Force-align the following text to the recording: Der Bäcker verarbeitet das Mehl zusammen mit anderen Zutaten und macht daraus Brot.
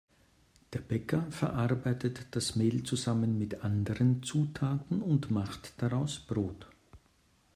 Der 0.73 0.79
Bäcker 0.79 1.27
verarbeitet 1.31 2.25
das 2.35 2.55
Mehl 2.55 2.81
zusammen 2.81 3.37
mit 3.37 3.63
anderen 3.63 4.23
Zutaten 4.23 4.99
und 5.03 5.29
macht 5.29 5.73
daraus 5.79 6.17
Brot. 6.17 6.65